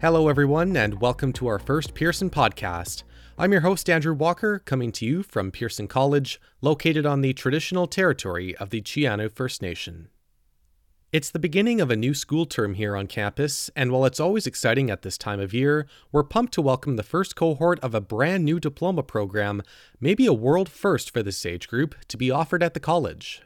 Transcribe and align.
Hello, 0.00 0.28
everyone, 0.28 0.78
and 0.78 0.98
welcome 0.98 1.30
to 1.34 1.46
our 1.46 1.58
first 1.58 1.92
Pearson 1.92 2.30
podcast. 2.30 3.02
I'm 3.36 3.52
your 3.52 3.60
host, 3.60 3.90
Andrew 3.90 4.14
Walker, 4.14 4.58
coming 4.58 4.92
to 4.92 5.04
you 5.04 5.22
from 5.22 5.50
Pearson 5.50 5.86
College, 5.88 6.40
located 6.62 7.04
on 7.04 7.20
the 7.20 7.34
traditional 7.34 7.86
territory 7.86 8.56
of 8.56 8.70
the 8.70 8.80
Scia'new 8.80 9.28
First 9.28 9.60
Nation. 9.60 10.08
It's 11.12 11.30
the 11.30 11.38
beginning 11.38 11.82
of 11.82 11.90
a 11.90 11.96
new 11.96 12.14
school 12.14 12.46
term 12.46 12.72
here 12.72 12.96
on 12.96 13.08
campus, 13.08 13.68
and 13.76 13.92
while 13.92 14.06
it's 14.06 14.18
always 14.18 14.46
exciting 14.46 14.88
at 14.88 15.02
this 15.02 15.18
time 15.18 15.38
of 15.38 15.52
year, 15.52 15.86
we're 16.12 16.24
pumped 16.24 16.54
to 16.54 16.62
welcome 16.62 16.96
the 16.96 17.02
first 17.02 17.36
cohort 17.36 17.78
of 17.80 17.94
a 17.94 18.00
brand 18.00 18.42
new 18.42 18.58
diploma 18.58 19.02
program, 19.02 19.62
maybe 20.00 20.24
a 20.24 20.32
world 20.32 20.70
first 20.70 21.10
for 21.10 21.22
this 21.22 21.44
age 21.44 21.68
group, 21.68 21.94
to 22.08 22.16
be 22.16 22.30
offered 22.30 22.62
at 22.62 22.72
the 22.72 22.80
college. 22.80 23.42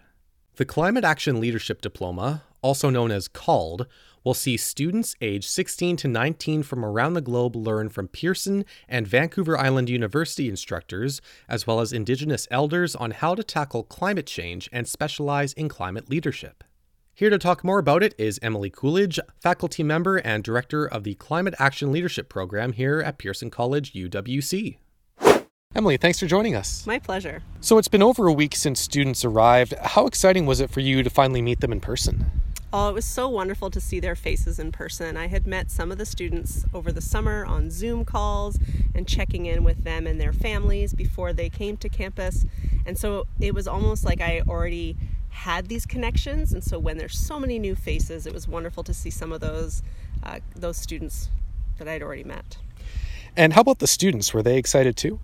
The 0.55 0.65
Climate 0.65 1.03
Action 1.03 1.41
Leadership 1.41 1.83
Diploma, 1.83 2.45
also 2.63 2.91
known 2.91 3.11
as 3.11 3.27
CALD, 3.27 3.89
will 4.25 4.35
see 4.35 4.57
students 4.57 5.15
aged 5.21 5.49
16 5.49 5.97
to 5.99 6.09
19 6.09 6.63
from 6.63 6.85
around 6.85 7.13
the 7.13 7.21
globe 7.21 7.55
learn 7.55 7.89
from 7.89 8.09
Pearson 8.09 8.65
and 8.89 9.07
Vancouver 9.07 9.59
Island 9.59 9.89
University 9.91 10.49
instructors, 10.49 11.21
as 11.49 11.67
well 11.67 11.81
as 11.81 11.93
Indigenous 11.93 12.49
elders, 12.51 12.97
on 12.97 13.13
how 13.13 13.35
to 13.35 13.45
tackle 13.45 13.85
climate 13.85 14.27
change 14.27 14.69
and 14.73 14.89
specialize 14.89 15.53
in 15.53 15.69
climate 15.69 16.09
leadership. 16.09 16.65
Here 17.17 17.31
to 17.31 17.39
talk 17.39 17.63
more 17.63 17.79
about 17.79 18.03
it 18.03 18.13
is 18.19 18.41
Emily 18.43 18.71
Coolidge, 18.71 19.21
faculty 19.41 19.85
member 19.85 20.17
and 20.17 20.43
director 20.43 20.85
of 20.85 21.05
the 21.05 21.15
Climate 21.15 21.55
Action 21.61 21.93
Leadership 21.93 22.29
Program 22.29 22.73
here 22.73 23.01
at 23.01 23.19
Pearson 23.19 23.51
College 23.51 23.93
UWC. 23.93 24.79
Emily, 25.77 25.97
thanks 25.97 26.19
for 26.19 26.27
joining 26.27 26.57
us. 26.57 26.87
My 26.87 26.99
pleasure. 26.99 27.43
So 27.61 27.79
it's 27.79 27.89
been 27.89 28.03
over 28.03 28.27
a 28.27 28.33
week 28.33 28.57
since 28.57 28.81
students 28.81 29.25
arrived. 29.25 29.75
How 29.81 30.07
exciting 30.07 30.47
was 30.47 30.61
it 30.61 30.71
for 30.71 30.81
you 30.81 31.03
to 31.03 31.11
finally 31.11 31.43
meet 31.43 31.61
them 31.61 31.73
in 31.73 31.81
person? 31.81 32.31
Oh, 32.77 32.89
it 32.89 32.93
was 32.93 33.05
so 33.05 33.29
wonderful 33.29 33.71
to 33.71 33.81
see 33.81 34.01
their 34.01 34.17
faces 34.17 34.59
in 34.59 34.73
person. 34.73 35.17
I 35.17 35.29
had 35.29 35.47
met 35.47 35.71
some 35.71 35.93
of 35.93 35.99
the 35.99 36.05
students 36.05 36.65
over 36.75 36.91
the 36.91 37.01
summer 37.01 37.47
on 37.47 37.71
Zoom 37.71 38.05
calls 38.05 38.59
and 38.97 39.07
checking 39.07 39.47
in 39.47 39.63
with 39.63 39.85
them 39.85 40.09
and 40.09 40.21
their 40.21 40.33
families 40.33 40.93
before 40.93 41.33
they 41.33 41.49
came 41.49 41.77
to 41.77 41.89
campus. 41.89 42.45
And 42.85 42.99
so 42.99 43.29
it 43.39 43.55
was 43.55 43.69
almost 43.69 44.05
like 44.05 44.21
I 44.21 44.43
already 44.49 44.97
had 45.29 45.69
these 45.69 45.87
connections. 45.87 46.53
And 46.53 46.65
so 46.65 46.81
when 46.81 46.99
there's 46.99 47.17
so 47.17 47.39
many 47.39 47.61
new 47.61 47.77
faces, 47.77 48.27
it 48.27 48.35
was 48.35 48.49
wonderful 48.49 48.83
to 48.83 48.93
see 48.93 49.09
some 49.09 49.31
of 49.31 49.41
those 49.41 49.85
uh, 50.25 50.41
those 50.57 50.77
students 50.77 51.31
that 51.79 51.87
I'd 51.87 52.03
already 52.03 52.25
met. 52.25 52.57
And 53.37 53.53
how 53.53 53.61
about 53.61 53.79
the 53.79 53.87
students? 53.87 54.35
Were 54.35 54.43
they 54.43 54.59
excited 54.59 54.97
too? 54.97 55.21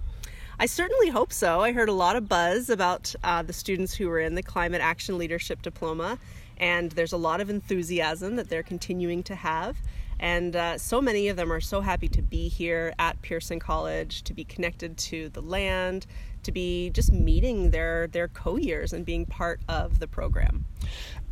I 0.61 0.67
certainly 0.67 1.09
hope 1.09 1.33
so. 1.33 1.63
I 1.63 1.73
heard 1.73 1.89
a 1.89 1.95
lot 1.95 2.17
of 2.17 2.29
buzz 2.29 2.69
about 2.69 3.15
uh, 3.25 3.43
the 3.43 3.53
students 3.55 3.95
who 3.95 4.09
were 4.09 4.21
in 4.21 4.35
the 4.35 4.43
Climate 4.43 4.83
Action 4.83 5.17
Leadership 5.17 5.63
Diploma, 5.63 6.19
and 6.59 6.93
there's 6.93 7.15
a 7.15 7.17
lot 7.17 7.41
of 7.41 7.49
enthusiasm 7.49 8.37
that 8.37 8.51
they're 8.51 8.63
continuing 8.63 9.23
to 9.23 9.35
have. 9.35 9.79
And 10.19 10.55
uh, 10.55 10.77
so 10.77 11.01
many 11.01 11.29
of 11.29 11.39
them 11.39 11.51
are 11.51 11.63
so 11.63 11.81
happy 11.81 12.09
to 12.09 12.21
be 12.21 12.49
here 12.49 12.93
at 12.99 13.23
Pearson 13.23 13.59
College, 13.59 14.23
to 14.25 14.35
be 14.35 14.45
connected 14.45 14.99
to 14.99 15.31
the 15.31 15.41
land, 15.41 16.07
to 16.43 16.53
be 16.53 16.91
just 16.91 17.11
meeting 17.11 17.71
their, 17.71 18.09
their 18.09 18.29
co 18.29 18.59
years 18.59 18.93
and 18.93 19.07
being 19.07 19.25
part 19.25 19.61
of 19.67 19.99
the 19.99 20.07
program. 20.07 20.67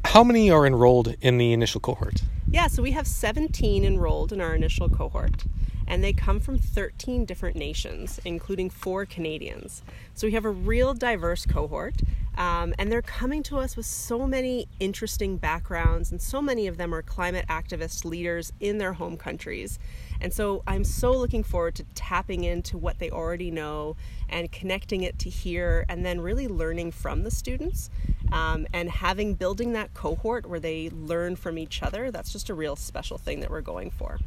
How 0.07 0.25
many 0.25 0.51
are 0.51 0.67
enrolled 0.67 1.15
in 1.21 1.37
the 1.37 1.53
initial 1.53 1.83
cohort? 1.83 2.23
Yeah, 2.51 2.67
so 2.67 2.83
we 2.83 2.93
have 2.93 3.07
17 3.07 3.85
enrolled 3.85 4.33
in 4.33 4.41
our 4.41 4.55
initial 4.55 4.89
cohort 4.89 5.45
and 5.89 6.05
they 6.05 6.13
come 6.13 6.39
from 6.39 6.59
13 6.59 7.25
different 7.25 7.57
nations, 7.57 8.21
including 8.25 8.69
four 8.69 9.07
Canadians. 9.07 9.83
So 10.15 10.27
we 10.27 10.35
have 10.35 10.45
a 10.45 10.51
real 10.51 10.93
diverse 10.95 11.47
cohort, 11.47 11.97
um, 12.37 12.75
and 12.79 12.93
they're 12.93 13.03
coming 13.03 13.43
to 13.45 13.59
us 13.59 13.75
with 13.75 13.87
so 13.87 14.27
many 14.27 14.69
interesting 14.79 15.39
backgrounds, 15.39 16.13
and 16.13 16.21
so 16.21 16.43
many 16.43 16.67
of 16.67 16.77
them 16.77 16.95
are 16.95 17.03
climate 17.03 17.47
activist 17.49 18.05
leaders 18.05 18.53
in 18.61 18.79
their 18.79 18.93
home 18.93 19.17
countries. 19.17 19.79
And 20.21 20.33
so 20.33 20.63
I'm 20.67 20.85
so 20.85 21.11
looking 21.13 21.43
forward 21.43 21.75
to 21.77 21.85
tapping 21.95 22.45
into 22.45 22.77
what 22.77 22.99
they 22.99 23.11
already 23.11 23.51
know 23.51 23.97
and 24.29 24.53
connecting 24.53 25.03
it 25.03 25.19
to 25.21 25.31
here, 25.31 25.87
and 25.89 26.05
then 26.05 26.21
really 26.21 26.49
learning 26.49 26.93
from 26.93 27.23
the 27.23 27.31
students 27.31 27.89
um, 28.31 28.67
and 28.75 28.91
having 28.91 29.35
building 29.35 29.73
that 29.73 29.95
cohort 29.95 30.47
where 30.47 30.61
they 30.61 30.91
learn 30.91 31.35
from 31.35 31.57
each 31.57 31.83
other. 31.83 32.11
That's 32.11 32.31
just 32.31 32.51
a 32.51 32.55
real 32.55 32.77
special 32.77 33.17
thing 33.17 33.41
that 33.41 33.51
we're 33.51 33.63
going 33.63 33.91
for. 33.91 34.19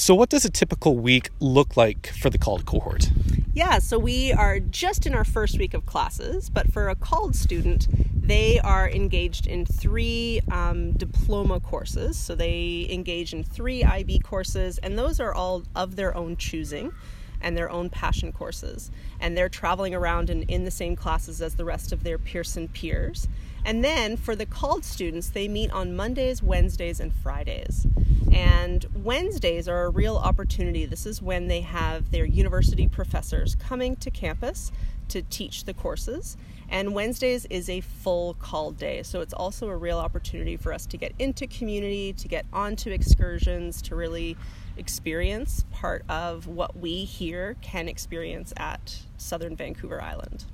So, 0.00 0.14
what 0.14 0.30
does 0.30 0.46
a 0.46 0.50
typical 0.50 0.96
week 0.96 1.28
look 1.40 1.76
like 1.76 2.06
for 2.06 2.30
the 2.30 2.38
CALD 2.38 2.64
cohort? 2.64 3.10
Yeah, 3.52 3.80
so 3.80 3.98
we 3.98 4.32
are 4.32 4.58
just 4.58 5.06
in 5.06 5.14
our 5.14 5.26
first 5.26 5.58
week 5.58 5.74
of 5.74 5.84
classes, 5.84 6.48
but 6.48 6.72
for 6.72 6.88
a 6.88 6.94
CALD 6.94 7.36
student, 7.36 7.86
they 8.18 8.58
are 8.60 8.88
engaged 8.88 9.46
in 9.46 9.66
three 9.66 10.40
um, 10.50 10.92
diploma 10.92 11.60
courses. 11.60 12.16
So 12.16 12.34
they 12.34 12.86
engage 12.88 13.34
in 13.34 13.44
three 13.44 13.84
IB 13.84 14.20
courses, 14.20 14.78
and 14.78 14.98
those 14.98 15.20
are 15.20 15.34
all 15.34 15.64
of 15.76 15.96
their 15.96 16.16
own 16.16 16.38
choosing 16.38 16.94
and 17.42 17.54
their 17.54 17.68
own 17.68 17.90
passion 17.90 18.32
courses. 18.32 18.90
And 19.20 19.36
they're 19.36 19.50
traveling 19.50 19.94
around 19.94 20.30
and 20.30 20.44
in 20.44 20.64
the 20.64 20.70
same 20.70 20.96
classes 20.96 21.42
as 21.42 21.56
the 21.56 21.66
rest 21.66 21.92
of 21.92 22.04
their 22.04 22.16
Pearson 22.16 22.68
peers. 22.68 23.28
And 23.64 23.84
then 23.84 24.16
for 24.16 24.34
the 24.34 24.46
CALD 24.46 24.84
students, 24.84 25.28
they 25.30 25.48
meet 25.48 25.70
on 25.70 25.94
Mondays, 25.94 26.42
Wednesdays, 26.42 27.00
and 27.00 27.12
Fridays. 27.12 27.86
And 28.32 28.86
Wednesdays 28.94 29.68
are 29.68 29.84
a 29.84 29.90
real 29.90 30.16
opportunity. 30.16 30.86
This 30.86 31.04
is 31.06 31.20
when 31.20 31.48
they 31.48 31.60
have 31.60 32.10
their 32.10 32.24
university 32.24 32.88
professors 32.88 33.54
coming 33.54 33.96
to 33.96 34.10
campus 34.10 34.70
to 35.08 35.22
teach 35.22 35.64
the 35.64 35.74
courses. 35.74 36.36
And 36.68 36.94
Wednesdays 36.94 37.44
is 37.46 37.68
a 37.68 37.80
full 37.80 38.34
CALD 38.34 38.78
day. 38.78 39.02
So 39.02 39.20
it's 39.20 39.32
also 39.32 39.68
a 39.68 39.76
real 39.76 39.98
opportunity 39.98 40.56
for 40.56 40.72
us 40.72 40.86
to 40.86 40.96
get 40.96 41.12
into 41.18 41.48
community, 41.48 42.12
to 42.12 42.28
get 42.28 42.46
onto 42.52 42.90
excursions, 42.90 43.82
to 43.82 43.96
really 43.96 44.36
experience 44.76 45.64
part 45.72 46.04
of 46.08 46.46
what 46.46 46.76
we 46.76 47.04
here 47.04 47.56
can 47.60 47.88
experience 47.88 48.52
at 48.56 49.00
Southern 49.18 49.56
Vancouver 49.56 50.00
Island. 50.00 50.44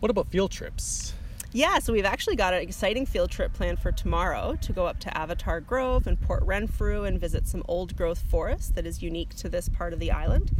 What 0.00 0.10
about 0.10 0.28
field 0.28 0.50
trips? 0.50 1.14
Yeah, 1.54 1.78
so 1.78 1.92
we've 1.92 2.04
actually 2.04 2.34
got 2.34 2.52
an 2.52 2.62
exciting 2.62 3.06
field 3.06 3.30
trip 3.30 3.52
planned 3.52 3.78
for 3.78 3.92
tomorrow 3.92 4.56
to 4.60 4.72
go 4.72 4.86
up 4.86 4.98
to 4.98 5.16
Avatar 5.16 5.60
Grove 5.60 6.08
and 6.08 6.20
Port 6.20 6.42
Renfrew 6.42 7.04
and 7.04 7.20
visit 7.20 7.46
some 7.46 7.62
old 7.68 7.96
growth 7.96 8.18
forest 8.28 8.74
that 8.74 8.84
is 8.84 9.04
unique 9.04 9.36
to 9.36 9.48
this 9.48 9.68
part 9.68 9.92
of 9.92 10.00
the 10.00 10.10
island. 10.10 10.50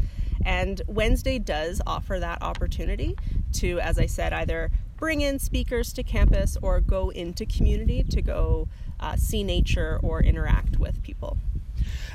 And 0.45 0.81
Wednesday 0.87 1.41
does 1.41 1.83
offer 1.85 2.21
that 2.21 2.41
opportunity 2.43 3.17
to, 3.55 3.81
as 3.81 3.99
I 3.99 4.07
said, 4.07 4.33
either 4.33 4.71
bring 4.97 5.21
in 5.21 5.41
speakers 5.41 5.93
to 5.95 6.05
campus 6.05 6.57
or 6.63 6.81
go 6.81 7.11
into 7.11 7.45
community 7.45 8.05
to 8.05 8.23
go 8.23 8.69
uh, 9.01 9.17
see 9.17 9.43
nature 9.43 9.99
or 10.01 10.23
interact 10.23 10.79
with 10.79 11.03
people. 11.03 11.39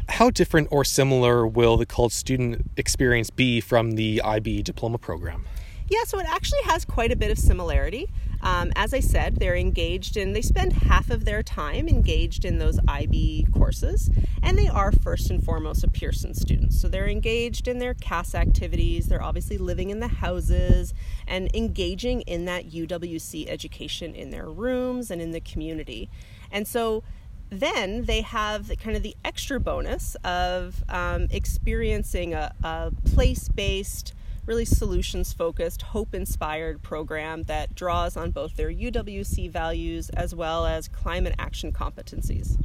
How 0.08 0.30
different 0.30 0.70
or 0.72 0.86
similar 0.86 1.46
will 1.46 1.76
the 1.76 1.86
CALD 1.86 2.14
student 2.14 2.72
experience 2.78 3.30
be 3.30 3.60
from 3.60 3.96
the 3.96 4.22
IB 4.24 4.64
diploma 4.64 5.00
program? 5.00 5.44
Yeah, 5.90 6.04
so 6.06 6.20
it 6.20 6.28
actually 6.30 6.62
has 6.66 6.86
quite 6.86 7.12
a 7.12 7.16
bit 7.16 7.32
of 7.32 7.40
similarity. 7.40 8.10
Um, 8.42 8.72
as 8.76 8.94
I 8.94 9.00
said, 9.00 9.38
they're 9.38 9.56
engaged 9.56 10.16
in, 10.16 10.34
they 10.34 10.42
spend 10.42 10.74
half 10.74 11.10
of 11.10 11.26
their 11.26 11.44
time 11.44 11.90
engaged 11.90 12.46
in 12.46 12.58
those 12.58 12.80
IB 12.88 13.48
courses, 13.54 14.10
and 14.42 14.58
they 14.58 14.68
are 14.68 14.92
first 14.92 15.30
and 15.30 15.44
foremost 15.44 15.84
a 15.84 15.90
Pearson 15.90 16.34
student. 16.34 16.74
So 16.74 16.88
they're 16.88 17.10
engaged 17.10 17.68
in 17.68 17.80
their 17.80 17.96
CAS 17.96 18.36
activities, 18.36 19.08
they're 19.08 19.22
obviously 19.22 19.58
living 19.58 19.90
in 19.90 20.00
the 20.00 20.08
houses 20.08 20.94
and 21.28 21.54
engaging 21.54 22.22
in 22.22 22.46
that 22.46 22.70
UWC 22.70 23.50
education 23.50 24.16
in 24.16 24.30
their 24.30 24.50
rooms 24.50 25.12
and 25.12 25.22
in 25.22 25.32
the 25.32 25.42
community. 25.42 26.10
And 26.52 26.68
so 26.68 27.04
then 27.50 28.06
they 28.06 28.22
have 28.22 28.72
kind 28.80 28.96
of 28.96 29.04
the 29.04 29.18
extra 29.26 29.60
bonus 29.60 30.16
of 30.24 30.84
um, 30.88 31.28
experiencing 31.32 32.34
a, 32.34 32.54
a 32.64 32.92
place 33.06 33.50
based 33.50 34.14
really 34.50 34.66
solutions 34.66 35.32
focused, 35.32 35.84
hope 35.84 36.16
inspired 36.16 36.82
program 36.82 37.44
that 37.44 37.76
draws 37.76 38.18
on 38.18 38.32
both 38.32 38.58
their 38.58 38.72
UWC 38.72 39.48
values 39.52 40.10
as 40.10 40.34
well 40.34 40.66
as 40.66 40.88
climate 40.88 41.36
action 41.38 41.72
competencies. 41.72 42.58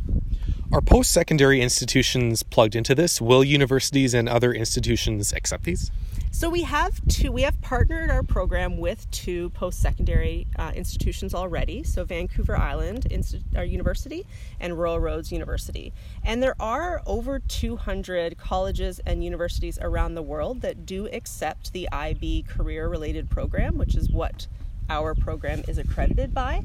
Are 0.73 0.81
post 0.81 1.11
secondary 1.11 1.61
institutions 1.61 2.43
plugged 2.43 2.75
into 2.75 2.95
this? 2.95 3.21
Will 3.21 3.45
universities 3.45 4.15
and 4.15 4.31
other 4.31 4.51
institutions 4.55 5.31
accept 5.35 5.65
these? 5.65 5.91
So 6.35 6.51
we 6.51 6.63
have 6.63 7.01
two. 7.07 7.31
We 7.31 7.43
have 7.43 7.61
partnered 7.61 8.11
our 8.11 8.25
program 8.25 8.77
with 8.79 9.09
two 9.13 9.51
post-secondary 9.51 10.49
uh, 10.59 10.73
institutions 10.75 11.33
already. 11.33 11.85
So 11.85 12.05
Vancouver 12.05 12.57
Island 12.57 13.07
our 13.55 13.65
University 13.65 14.27
and 14.59 14.77
Royal 14.77 14.99
Roads 14.99 15.31
University, 15.31 15.93
and 16.25 16.43
there 16.43 16.57
are 16.59 17.03
over 17.07 17.39
200 17.39 18.37
colleges 18.37 19.01
and 19.07 19.23
universities 19.23 19.79
around 19.81 20.17
the 20.17 20.23
world 20.23 20.61
that 20.63 20.85
do 20.85 21.07
accept 21.13 21.73
the 21.73 21.89
IB 21.93 22.43
career-related 22.49 23.31
program, 23.31 23.79
which 23.79 23.95
is 23.95 24.11
what 24.11 24.49
our 24.91 25.15
program 25.15 25.63
is 25.69 25.79
accredited 25.79 26.35
by. 26.35 26.65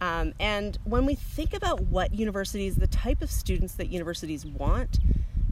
Um, 0.00 0.34
and 0.40 0.76
when 0.82 1.06
we 1.06 1.14
think 1.14 1.54
about 1.54 1.82
what 1.82 2.12
universities, 2.12 2.74
the 2.74 2.88
type 2.88 3.22
of 3.22 3.30
students 3.30 3.74
that 3.74 3.90
universities 3.90 4.44
want, 4.44 4.98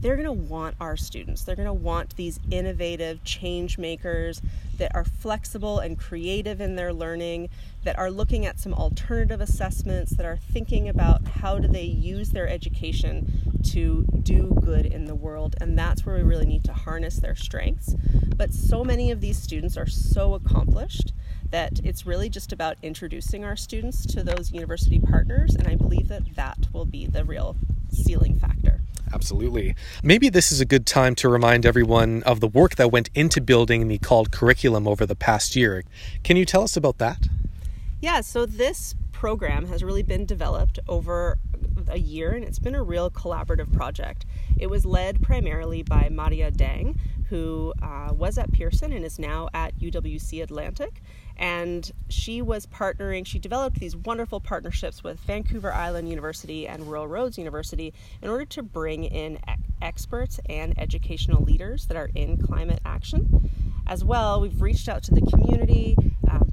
they're 0.03 0.17
going 0.17 0.25
to 0.25 0.33
want 0.33 0.75
our 0.81 0.97
students. 0.97 1.43
They're 1.45 1.55
going 1.55 1.65
to 1.65 1.73
want 1.73 2.17
these 2.17 2.37
innovative 2.51 3.23
change 3.23 3.77
makers 3.77 4.41
that 4.77 4.93
are 4.93 5.05
flexible 5.05 5.79
and 5.79 5.97
creative 5.97 6.59
in 6.59 6.75
their 6.75 6.91
learning, 6.91 7.47
that 7.83 7.97
are 7.97 8.11
looking 8.11 8.45
at 8.45 8.59
some 8.59 8.73
alternative 8.73 9.39
assessments, 9.39 10.11
that 10.17 10.25
are 10.25 10.35
thinking 10.35 10.89
about 10.89 11.25
how 11.25 11.57
do 11.57 11.69
they 11.69 11.85
use 11.85 12.31
their 12.31 12.49
education 12.49 13.61
to 13.63 14.05
do 14.23 14.53
good 14.61 14.85
in 14.85 15.05
the 15.05 15.15
world. 15.15 15.55
And 15.61 15.79
that's 15.79 16.05
where 16.05 16.17
we 16.17 16.23
really 16.23 16.47
need 16.47 16.65
to 16.65 16.73
harness 16.73 17.21
their 17.21 17.35
strengths. 17.35 17.95
But 18.35 18.53
so 18.53 18.83
many 18.83 19.09
of 19.09 19.21
these 19.21 19.41
students 19.41 19.77
are 19.77 19.87
so 19.87 20.33
accomplished 20.33 21.13
that 21.49 21.79
it's 21.81 22.05
really 22.05 22.27
just 22.27 22.51
about 22.51 22.75
introducing 22.83 23.45
our 23.45 23.55
students 23.55 24.05
to 24.07 24.21
those 24.21 24.51
university 24.51 24.99
partners. 24.99 25.55
And 25.55 25.65
I 25.65 25.75
believe 25.75 26.09
that 26.09 26.35
that 26.35 26.67
will 26.73 26.85
be 26.85 27.05
the 27.05 27.23
real 27.23 27.55
ceiling 27.89 28.37
factor. 28.37 28.82
Absolutely. 29.13 29.75
Maybe 30.01 30.29
this 30.29 30.51
is 30.51 30.59
a 30.59 30.65
good 30.65 30.87
time 30.87 31.13
to 31.15 31.29
remind 31.29 31.65
everyone 31.65 32.23
of 32.23 32.39
the 32.39 32.47
work 32.47 32.75
that 32.75 32.91
went 32.91 33.11
into 33.13 33.39
building 33.41 33.87
the 33.87 33.99
CALD 33.99 34.31
curriculum 34.31 34.87
over 34.87 35.05
the 35.05 35.15
past 35.15 35.55
year. 35.55 35.83
Can 36.23 36.35
you 36.35 36.45
tell 36.45 36.63
us 36.63 36.75
about 36.75 36.97
that? 36.97 37.27
Yeah, 38.01 38.21
so 38.21 38.45
this 38.45 38.95
program 39.23 39.65
has 39.65 39.85
really 39.85 40.03
been 40.03 40.25
developed 40.25 40.79
over 40.89 41.37
a 41.87 41.97
year 41.97 42.31
and 42.31 42.43
it's 42.43 42.59
been 42.59 42.75
a 42.75 42.83
real 42.83 43.09
collaborative 43.09 43.71
project. 43.71 44.25
It 44.57 44.69
was 44.69 44.85
led 44.85 45.21
primarily 45.21 45.81
by 45.81 46.09
Maria 46.11 46.51
Dang, 46.51 46.99
who 47.29 47.73
uh, 47.81 48.09
was 48.11 48.37
at 48.37 48.51
Pearson 48.51 48.91
and 48.91 49.05
is 49.05 49.19
now 49.19 49.47
at 49.53 49.79
UWC 49.79 50.43
Atlantic 50.43 51.01
and 51.37 51.89
she 52.09 52.41
was 52.41 52.65
partnering 52.65 53.25
she 53.25 53.39
developed 53.39 53.79
these 53.79 53.95
wonderful 53.95 54.41
partnerships 54.41 55.03
with 55.03 55.17
vancouver 55.21 55.73
island 55.73 56.09
university 56.09 56.67
and 56.67 56.85
royal 56.91 57.07
roads 57.07 57.37
university 57.37 57.93
in 58.21 58.29
order 58.29 58.45
to 58.45 58.61
bring 58.61 59.05
in 59.05 59.39
experts 59.81 60.39
and 60.49 60.77
educational 60.77 61.41
leaders 61.41 61.85
that 61.87 61.95
are 61.97 62.11
in 62.13 62.37
climate 62.37 62.81
action 62.85 63.49
as 63.87 64.03
well 64.03 64.39
we've 64.39 64.61
reached 64.61 64.87
out 64.87 65.01
to 65.01 65.13
the 65.13 65.21
community 65.21 65.95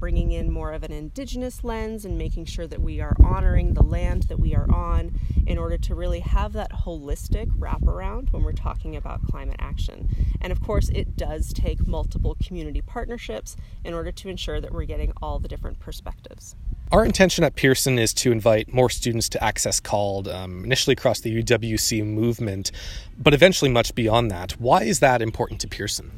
bringing 0.01 0.31
in 0.31 0.51
more 0.51 0.73
of 0.73 0.81
an 0.81 0.91
indigenous 0.91 1.63
lens 1.63 2.03
and 2.05 2.17
making 2.17 2.43
sure 2.43 2.65
that 2.65 2.81
we 2.81 2.99
are 2.99 3.15
honoring 3.23 3.75
the 3.75 3.83
land 3.83 4.23
that 4.23 4.39
we 4.39 4.55
are 4.55 4.69
on 4.71 5.11
in 5.45 5.59
order 5.59 5.77
to 5.77 5.93
really 5.93 6.21
have 6.21 6.53
that 6.53 6.71
holistic 6.71 7.47
wraparound 7.59 8.33
when 8.33 8.41
we're 8.41 8.51
talking 8.51 8.95
about 8.95 9.21
climate 9.27 9.57
action. 9.59 10.09
And 10.41 10.51
of 10.51 10.59
course, 10.59 10.89
it 10.89 11.15
does 11.15 11.53
take 11.53 11.87
multiple 11.87 12.35
community 12.43 12.81
partnerships 12.81 13.55
in 13.85 13.93
order 13.93 14.11
to 14.11 14.27
ensure 14.27 14.59
that 14.59 14.73
we're 14.73 14.85
getting 14.85 15.13
all 15.21 15.37
the 15.37 15.47
different 15.47 15.79
perspectives. 15.79 16.55
Our 16.91 17.05
intention 17.05 17.43
at 17.43 17.55
Pearson 17.55 17.99
is 17.99 18.11
to 18.15 18.31
invite 18.31 18.73
more 18.73 18.89
students 18.89 19.29
to 19.29 19.43
access 19.43 19.79
CALD, 19.79 20.27
um, 20.27 20.65
initially 20.65 20.93
across 20.93 21.19
the 21.19 21.43
UWC 21.43 22.03
movement, 22.03 22.71
but 23.19 23.35
eventually 23.35 23.69
much 23.69 23.93
beyond 23.93 24.31
that. 24.31 24.53
Why 24.53 24.81
is 24.81 24.99
that 24.99 25.21
important 25.21 25.61
to 25.61 25.67
Pearson? 25.67 26.11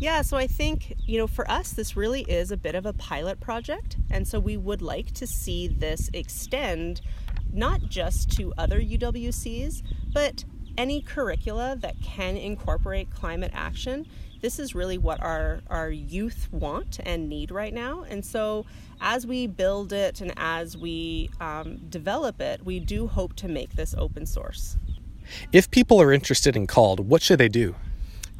Yeah, 0.00 0.22
so 0.22 0.38
I 0.38 0.46
think, 0.46 0.94
you 1.04 1.18
know, 1.18 1.26
for 1.26 1.48
us, 1.50 1.72
this 1.72 1.94
really 1.94 2.22
is 2.22 2.50
a 2.50 2.56
bit 2.56 2.74
of 2.74 2.86
a 2.86 2.94
pilot 2.94 3.38
project. 3.38 3.98
And 4.10 4.26
so 4.26 4.40
we 4.40 4.56
would 4.56 4.80
like 4.80 5.12
to 5.12 5.26
see 5.26 5.68
this 5.68 6.08
extend 6.14 7.02
not 7.52 7.82
just 7.82 8.30
to 8.38 8.54
other 8.56 8.80
UWCs, 8.80 9.82
but 10.14 10.44
any 10.78 11.02
curricula 11.02 11.76
that 11.80 12.00
can 12.00 12.38
incorporate 12.38 13.10
climate 13.10 13.50
action. 13.52 14.06
This 14.40 14.58
is 14.58 14.74
really 14.74 14.96
what 14.96 15.20
our, 15.20 15.60
our 15.68 15.90
youth 15.90 16.48
want 16.50 16.98
and 17.04 17.28
need 17.28 17.50
right 17.50 17.74
now. 17.74 18.06
And 18.08 18.24
so, 18.24 18.64
as 19.02 19.26
we 19.26 19.46
build 19.46 19.92
it 19.92 20.22
and 20.22 20.32
as 20.38 20.78
we 20.78 21.28
um, 21.40 21.76
develop 21.90 22.40
it, 22.40 22.64
we 22.64 22.80
do 22.80 23.06
hope 23.06 23.34
to 23.36 23.48
make 23.48 23.74
this 23.74 23.94
open 23.98 24.24
source. 24.24 24.78
If 25.52 25.70
people 25.70 26.00
are 26.00 26.10
interested 26.10 26.56
in 26.56 26.66
CALD, 26.66 27.00
what 27.00 27.20
should 27.20 27.38
they 27.38 27.50
do? 27.50 27.74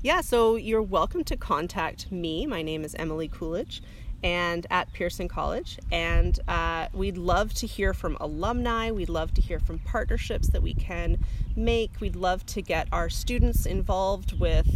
Yeah, 0.02 0.20
so 0.20 0.56
you're 0.56 0.82
welcome 0.82 1.25
to 1.25 1.37
contact 1.37 2.11
me. 2.11 2.47
My 2.47 2.62
name 2.62 2.85
is 2.85 2.94
Emily 2.94 3.29
Coolidge 3.29 3.82
and 4.23 4.67
at 4.70 4.93
Pearson 4.93 5.29
College. 5.29 5.79
And 5.93 6.38
uh, 6.49 6.88
we'd 6.93 7.17
love 7.17 7.52
to 7.55 7.67
hear 7.67 7.93
from 7.93 8.17
alumni. 8.20 8.91
We'd 8.91 9.08
love 9.08 9.35
to 9.35 9.41
hear 9.41 9.58
from 9.58 9.79
partnerships 9.81 10.49
that 10.49 10.62
we 10.62 10.75
can 10.75 11.19
make. 11.56 12.00
We'd 12.00 12.17
love 12.17 12.44
to 12.47 12.62
get 12.62 12.88
our 12.93 13.08
students 13.11 13.67
involved 13.67 14.38
with 14.38 14.69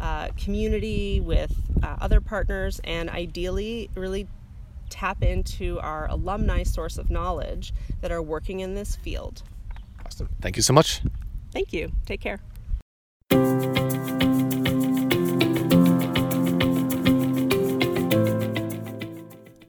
uh, 0.00 0.28
community, 0.38 1.20
with 1.20 1.52
uh, 1.82 1.96
other 2.00 2.20
partners, 2.20 2.80
and 2.84 3.10
ideally, 3.10 3.90
really 3.94 4.26
tap 4.88 5.22
into 5.22 5.78
our 5.80 6.08
alumni 6.10 6.62
source 6.62 6.98
of 6.98 7.10
knowledge 7.10 7.72
that 8.00 8.10
are 8.10 8.22
working 8.22 8.60
in 8.60 8.74
this 8.74 8.96
field. 8.96 9.42
Awesome. 10.04 10.28
Thank 10.40 10.56
you 10.56 10.62
so 10.62 10.72
much. 10.72 11.02
Thank 11.52 11.72
you. 11.72 11.92
Take 12.06 12.20
care. 12.20 12.40